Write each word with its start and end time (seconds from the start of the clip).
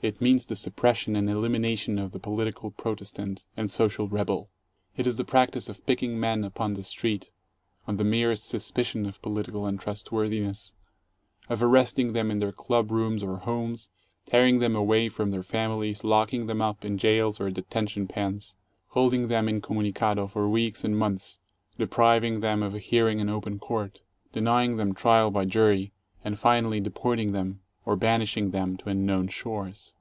It 0.00 0.20
means 0.20 0.46
the 0.46 0.54
suppression 0.54 1.16
and 1.16 1.28
elimination 1.28 1.98
of 1.98 2.12
the 2.12 2.20
political 2.20 2.70
protes 2.70 3.10
tant 3.12 3.44
and 3.56 3.68
social 3.68 4.06
rebel. 4.06 4.48
It 4.96 5.08
is 5.08 5.16
the 5.16 5.24
practice 5.24 5.68
of 5.68 5.84
picking 5.86 6.20
men 6.20 6.44
upon 6.44 6.74
the 6.74 6.84
street, 6.84 7.32
on 7.84 7.96
the 7.96 8.04
merest 8.04 8.44
suspicion 8.46 9.06
of 9.06 9.20
"political 9.22 9.66
untrustworthiness," 9.66 10.72
of 11.48 11.60
arresting 11.64 12.12
them 12.12 12.30
in 12.30 12.38
their 12.38 12.52
club 12.52 12.92
rooms 12.92 13.24
or 13.24 13.38
homes, 13.38 13.88
tearing 14.24 14.60
them 14.60 14.76
away 14.76 15.08
from 15.08 15.32
their 15.32 15.42
families, 15.42 16.04
locking 16.04 16.46
them 16.46 16.62
up 16.62 16.84
in 16.84 16.96
jails 16.96 17.40
or 17.40 17.50
detention 17.50 18.06
pens, 18.06 18.54
holding 18.90 19.26
them 19.26 19.48
incommunicado 19.48 20.28
for 20.28 20.48
weeks 20.48 20.84
and 20.84 20.96
months, 20.96 21.40
depriving 21.76 22.38
them 22.38 22.62
of 22.62 22.72
a 22.72 22.78
hearing 22.78 23.18
in 23.18 23.28
open 23.28 23.58
court, 23.58 24.00
denying 24.32 24.76
them 24.76 24.94
trial 24.94 25.32
by 25.32 25.44
jury, 25.44 25.90
and 26.24 26.38
finally 26.38 26.78
deporting 26.78 27.32
them 27.32 27.58
or 27.86 27.96
banishing 27.96 28.50
them 28.50 28.76
to 28.76 28.90
unknown 28.90 29.26
shores. 29.26 29.94